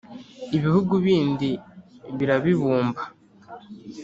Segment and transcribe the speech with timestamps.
[0.57, 1.49] Ibihugu bindi
[2.17, 3.01] birabibumba